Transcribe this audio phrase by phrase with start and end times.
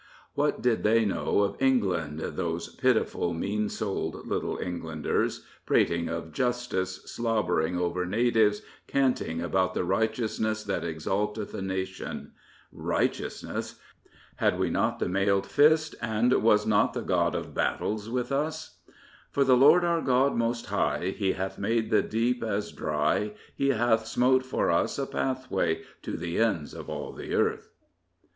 [0.33, 7.03] What did they know of England, those pitiful, mean souled Little Englanders, prating of justice,
[7.05, 12.31] slobtiering over natives, canting about the" righteousness that exalteth a nation
[12.71, 13.79] Righteousness!
[14.37, 18.79] Had we not the mailed fist, and was not the God of battles with us?
[19.29, 23.19] —}For the Lord our God most High vj; He hath made the deep as dry,
[23.19, 27.69] ^ He hath smote for us a pathway to the ends of all the Earth.